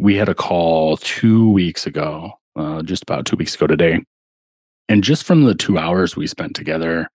we 0.00 0.16
had 0.16 0.28
a 0.28 0.34
call 0.34 0.96
two 0.96 1.48
weeks 1.50 1.86
ago, 1.86 2.32
uh, 2.56 2.82
just 2.82 3.04
about 3.04 3.24
two 3.24 3.36
weeks 3.36 3.54
ago 3.54 3.68
today. 3.68 4.00
And 4.88 5.04
just 5.04 5.22
from 5.22 5.44
the 5.44 5.54
two 5.54 5.78
hours 5.78 6.16
we 6.16 6.26
spent 6.26 6.56
together, 6.56 7.08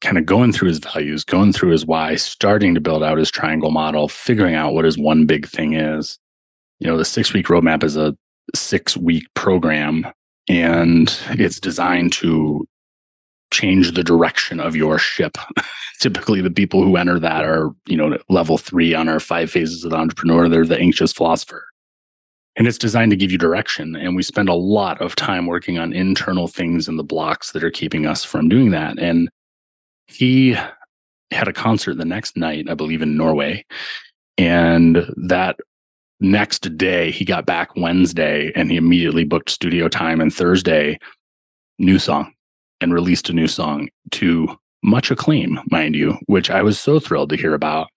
kind 0.00 0.18
of 0.18 0.26
going 0.26 0.52
through 0.52 0.68
his 0.68 0.78
values, 0.78 1.24
going 1.24 1.52
through 1.52 1.70
his 1.70 1.84
why, 1.84 2.14
starting 2.16 2.74
to 2.74 2.80
build 2.80 3.02
out 3.02 3.18
his 3.18 3.30
triangle 3.30 3.70
model, 3.70 4.08
figuring 4.08 4.54
out 4.54 4.74
what 4.74 4.84
his 4.84 4.96
one 4.98 5.26
big 5.26 5.46
thing 5.48 5.74
is. 5.74 6.18
You 6.78 6.86
know, 6.86 6.96
the 6.96 7.04
six 7.04 7.32
week 7.32 7.46
roadmap 7.46 7.82
is 7.82 7.96
a 7.96 8.16
six 8.54 8.96
week 8.96 9.24
program 9.34 10.06
and 10.48 11.14
it's 11.30 11.60
designed 11.60 12.12
to 12.14 12.66
change 13.50 13.92
the 13.92 14.04
direction 14.04 14.60
of 14.60 14.76
your 14.76 14.98
ship. 14.98 15.36
Typically, 16.00 16.40
the 16.40 16.50
people 16.50 16.82
who 16.82 16.96
enter 16.96 17.18
that 17.18 17.44
are, 17.44 17.70
you 17.86 17.96
know, 17.96 18.18
level 18.28 18.56
three 18.56 18.94
on 18.94 19.08
our 19.08 19.20
five 19.20 19.50
phases 19.50 19.84
of 19.84 19.90
the 19.90 19.96
entrepreneur. 19.96 20.48
They're 20.48 20.64
the 20.64 20.78
anxious 20.78 21.12
philosopher. 21.12 21.64
And 22.56 22.66
it's 22.66 22.78
designed 22.78 23.10
to 23.10 23.16
give 23.16 23.32
you 23.32 23.38
direction. 23.38 23.96
And 23.96 24.16
we 24.16 24.22
spend 24.22 24.48
a 24.48 24.54
lot 24.54 25.00
of 25.00 25.16
time 25.16 25.46
working 25.46 25.78
on 25.78 25.92
internal 25.92 26.48
things 26.48 26.88
in 26.88 26.96
the 26.96 27.04
blocks 27.04 27.52
that 27.52 27.64
are 27.64 27.70
keeping 27.70 28.06
us 28.06 28.24
from 28.24 28.48
doing 28.48 28.70
that. 28.70 28.98
And 28.98 29.28
he 30.08 30.56
had 31.30 31.48
a 31.48 31.52
concert 31.52 31.96
the 31.96 32.04
next 32.04 32.36
night, 32.36 32.68
I 32.68 32.74
believe, 32.74 33.02
in 33.02 33.16
Norway. 33.16 33.64
And 34.36 35.04
that 35.16 35.56
next 36.20 36.76
day, 36.76 37.10
he 37.10 37.24
got 37.24 37.46
back 37.46 37.76
Wednesday 37.76 38.52
and 38.56 38.70
he 38.70 38.76
immediately 38.76 39.24
booked 39.24 39.50
studio 39.50 39.88
time. 39.88 40.20
And 40.20 40.34
Thursday, 40.34 40.98
new 41.78 41.98
song 41.98 42.32
and 42.80 42.94
released 42.94 43.28
a 43.28 43.32
new 43.32 43.48
song 43.48 43.88
to 44.12 44.48
much 44.82 45.10
acclaim, 45.10 45.60
mind 45.70 45.94
you, 45.94 46.16
which 46.26 46.50
I 46.50 46.62
was 46.62 46.78
so 46.78 46.98
thrilled 46.98 47.30
to 47.30 47.36
hear 47.36 47.54
about 47.54 47.88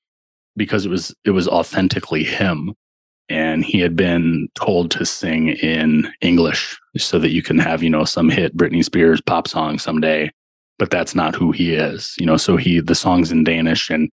because 0.58 0.86
it 0.86 0.90
was 0.90 1.16
it 1.24 1.32
was 1.32 1.48
authentically 1.48 2.24
him 2.24 2.74
and 3.30 3.64
he 3.64 3.80
had 3.80 3.96
been 3.96 4.50
told 4.56 4.92
to 4.92 5.06
sing 5.06 5.50
in 5.50 6.12
English 6.20 6.78
so 6.98 7.18
that 7.20 7.32
you 7.32 7.42
can 7.42 7.58
have, 7.58 7.82
you 7.82 7.90
know, 7.90 8.04
some 8.04 8.30
hit 8.30 8.58
Britney 8.58 8.84
Spears 8.84 9.22
pop 9.22 9.48
song 9.48 9.80
someday 9.80 10.30
but 10.82 10.90
that's 10.90 11.14
not 11.14 11.36
who 11.36 11.52
he 11.52 11.76
is 11.76 12.16
you 12.20 12.26
know? 12.26 12.38
So 12.38 12.58
he 12.58 12.80
the 12.80 12.96
song's 12.96 13.32
in 13.32 13.44
danish 13.44 13.92
and 13.92 14.10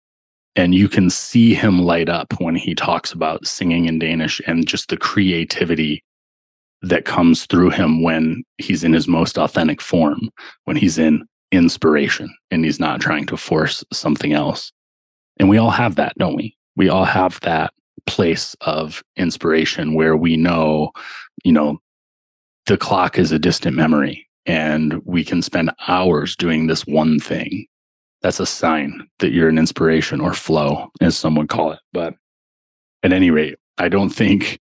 and 0.55 0.73
you 0.73 0.87
can 0.87 1.09
see 1.09 1.53
him 1.53 1.81
light 1.81 2.07
up 2.07 2.39
when 2.39 2.55
he 2.55 2.73
talks 2.73 3.11
about 3.11 3.45
singing 3.45 3.83
in 3.85 3.99
danish 3.99 4.39
and 4.47 4.65
just 4.65 4.87
the 4.87 4.95
creativity 4.95 6.01
that 6.81 7.03
comes 7.03 7.47
through 7.47 7.71
him 7.71 8.01
when 8.01 8.43
he's 8.59 8.81
in 8.81 8.93
his 8.93 9.09
most 9.09 9.37
authentic 9.37 9.81
form 9.81 10.29
when 10.63 10.77
he's 10.77 10.97
in 10.97 11.25
inspiration 11.51 12.33
and 12.49 12.63
he's 12.63 12.79
not 12.79 13.01
trying 13.01 13.25
to 13.25 13.35
force 13.35 13.83
something 13.91 14.31
else. 14.31 14.71
And 15.37 15.49
we 15.49 15.57
all 15.57 15.69
have 15.69 15.95
that 15.95 16.17
don't 16.17 16.37
we? 16.37 16.55
We 16.77 16.87
all 16.87 17.03
have 17.03 17.41
that 17.41 17.73
place 18.05 18.55
of 18.61 19.03
inspiration 19.17 19.95
where 19.95 20.15
we 20.15 20.37
know 20.37 20.91
you 21.43 21.51
know 21.51 21.81
the 22.67 22.77
clock 22.77 23.19
is 23.19 23.33
a 23.33 23.39
distant 23.39 23.75
memory 23.75 24.25
and 24.45 25.01
we 25.05 25.23
can 25.23 25.41
spend 25.41 25.71
hours 25.87 26.35
doing 26.35 26.67
this 26.67 26.85
one 26.85 27.19
thing, 27.19 27.67
that's 28.21 28.39
a 28.39 28.45
sign 28.45 29.07
that 29.19 29.31
you're 29.31 29.49
an 29.49 29.57
inspiration 29.57 30.21
or 30.21 30.33
flow, 30.33 30.89
as 31.01 31.17
some 31.17 31.35
would 31.35 31.49
call 31.49 31.71
it. 31.71 31.79
But 31.91 32.15
at 33.03 33.13
any 33.13 33.31
rate, 33.31 33.57
I 33.77 33.89
don't 33.89 34.09
think 34.09 34.59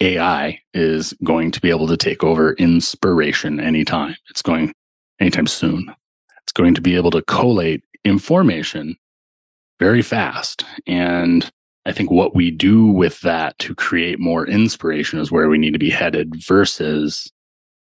AI 0.00 0.58
is 0.72 1.12
going 1.22 1.50
to 1.52 1.60
be 1.60 1.70
able 1.70 1.86
to 1.88 1.96
take 1.96 2.24
over 2.24 2.54
inspiration 2.54 3.60
anytime. 3.60 4.16
It's 4.30 4.42
going 4.42 4.72
anytime 5.20 5.46
soon. 5.46 5.94
It's 6.42 6.52
going 6.52 6.74
to 6.74 6.80
be 6.80 6.96
able 6.96 7.10
to 7.12 7.22
collate 7.22 7.84
information 8.04 8.96
very 9.78 10.02
fast. 10.02 10.64
And 10.86 11.50
I 11.86 11.92
think 11.92 12.10
what 12.10 12.34
we 12.34 12.50
do 12.50 12.86
with 12.86 13.20
that 13.20 13.58
to 13.60 13.74
create 13.74 14.18
more 14.18 14.46
inspiration 14.46 15.18
is 15.18 15.30
where 15.30 15.48
we 15.48 15.58
need 15.58 15.72
to 15.72 15.78
be 15.78 15.90
headed 15.90 16.34
versus 16.36 17.30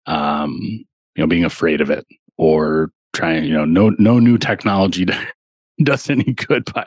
um, 0.05 0.85
you 1.17 1.23
know 1.23 1.27
being 1.27 1.43
afraid 1.43 1.81
of 1.81 1.89
it 1.89 2.05
or 2.37 2.91
trying 3.13 3.43
you 3.43 3.53
know 3.53 3.65
no 3.65 3.89
no 3.97 4.19
new 4.19 4.37
technology 4.37 5.05
does 5.83 6.09
any 6.09 6.33
good 6.33 6.63
by 6.73 6.85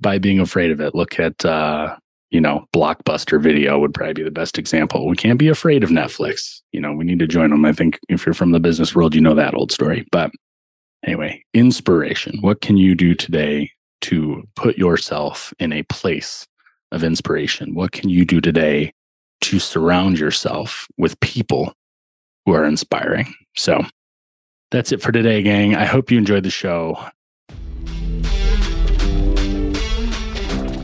by 0.00 0.18
being 0.18 0.40
afraid 0.40 0.70
of 0.70 0.80
it. 0.80 0.94
Look 0.94 1.20
at 1.20 1.44
uh 1.44 1.96
you 2.30 2.40
know 2.40 2.64
blockbuster 2.74 3.42
video 3.42 3.78
would 3.78 3.92
probably 3.92 4.14
be 4.14 4.22
the 4.22 4.30
best 4.30 4.56
example. 4.56 5.06
We 5.06 5.16
can't 5.16 5.38
be 5.38 5.48
afraid 5.48 5.82
of 5.84 5.90
netflix. 5.90 6.60
You 6.72 6.80
know 6.80 6.92
we 6.92 7.04
need 7.04 7.18
to 7.18 7.26
join 7.26 7.50
them. 7.50 7.64
I 7.64 7.72
think 7.72 7.98
if 8.08 8.24
you're 8.24 8.34
from 8.34 8.52
the 8.52 8.60
business 8.60 8.94
world 8.94 9.14
you 9.14 9.20
know 9.20 9.34
that 9.34 9.54
old 9.54 9.72
story. 9.72 10.06
But 10.10 10.30
anyway 11.04 11.42
inspiration. 11.52 12.38
What 12.40 12.60
can 12.60 12.76
you 12.76 12.94
do 12.94 13.14
today 13.14 13.72
to 14.02 14.42
put 14.56 14.78
yourself 14.78 15.52
in 15.58 15.72
a 15.72 15.82
place 15.84 16.46
of 16.92 17.04
inspiration? 17.04 17.74
What 17.74 17.92
can 17.92 18.08
you 18.08 18.24
do 18.24 18.40
today 18.40 18.92
to 19.42 19.58
surround 19.58 20.18
yourself 20.18 20.86
with 20.98 21.18
people 21.20 21.74
who 22.46 22.54
are 22.54 22.64
inspiring. 22.64 23.32
So 23.56 23.84
that's 24.70 24.92
it 24.92 25.02
for 25.02 25.12
today, 25.12 25.42
gang. 25.42 25.74
I 25.74 25.84
hope 25.84 26.10
you 26.10 26.18
enjoyed 26.18 26.44
the 26.44 26.50
show. 26.50 26.98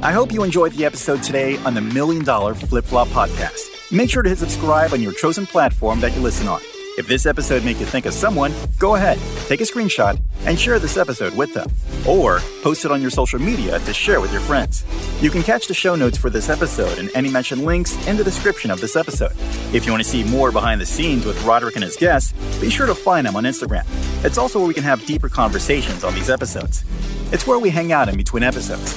I 0.02 0.12
hope 0.12 0.32
you 0.32 0.44
enjoyed 0.44 0.72
the 0.72 0.84
episode 0.84 1.22
today 1.22 1.56
on 1.64 1.74
the 1.74 1.80
Million 1.80 2.24
Dollar 2.24 2.54
Flip 2.54 2.84
Flop 2.84 3.08
Podcast. 3.08 3.90
Make 3.90 4.10
sure 4.10 4.22
to 4.22 4.28
hit 4.28 4.38
subscribe 4.38 4.92
on 4.92 5.02
your 5.02 5.12
chosen 5.12 5.46
platform 5.46 6.00
that 6.00 6.14
you 6.14 6.20
listen 6.20 6.46
on. 6.46 6.60
If 6.96 7.06
this 7.06 7.26
episode 7.26 7.62
made 7.62 7.76
you 7.76 7.84
think 7.84 8.06
of 8.06 8.14
someone, 8.14 8.54
go 8.78 8.94
ahead, 8.94 9.18
take 9.48 9.60
a 9.60 9.64
screenshot, 9.64 10.18
and 10.46 10.58
share 10.58 10.78
this 10.78 10.96
episode 10.96 11.36
with 11.36 11.52
them. 11.52 11.70
Or 12.08 12.40
post 12.62 12.86
it 12.86 12.90
on 12.90 13.02
your 13.02 13.10
social 13.10 13.38
media 13.38 13.78
to 13.80 13.92
share 13.92 14.18
with 14.20 14.32
your 14.32 14.40
friends. 14.40 14.82
You 15.20 15.28
can 15.30 15.42
catch 15.42 15.66
the 15.66 15.74
show 15.74 15.94
notes 15.94 16.16
for 16.16 16.30
this 16.30 16.48
episode 16.48 16.96
and 16.98 17.10
any 17.14 17.28
mentioned 17.28 17.64
links 17.64 17.94
in 18.06 18.16
the 18.16 18.24
description 18.24 18.70
of 18.70 18.80
this 18.80 18.96
episode. 18.96 19.32
If 19.74 19.84
you 19.84 19.92
want 19.92 20.04
to 20.04 20.08
see 20.08 20.24
more 20.24 20.50
behind 20.50 20.80
the 20.80 20.86
scenes 20.86 21.26
with 21.26 21.36
Rodric 21.40 21.74
and 21.74 21.84
his 21.84 21.96
guests, 21.96 22.32
be 22.60 22.70
sure 22.70 22.86
to 22.86 22.94
find 22.94 23.26
them 23.26 23.36
on 23.36 23.44
Instagram. 23.44 23.84
It's 24.24 24.38
also 24.38 24.58
where 24.58 24.68
we 24.68 24.74
can 24.74 24.84
have 24.84 25.04
deeper 25.04 25.28
conversations 25.28 26.02
on 26.02 26.14
these 26.14 26.30
episodes. 26.30 26.82
It's 27.30 27.46
where 27.46 27.58
we 27.58 27.68
hang 27.68 27.92
out 27.92 28.08
in 28.08 28.16
between 28.16 28.42
episodes. 28.42 28.94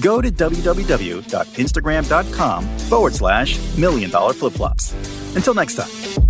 Go 0.00 0.20
to 0.20 0.30
www.instagram.com 0.30 2.78
forward 2.78 3.14
slash 3.14 3.78
million 3.78 4.10
dollar 4.10 4.34
flip 4.34 4.52
flops. 4.52 4.92
Until 5.34 5.54
next 5.54 5.76
time. 5.76 6.27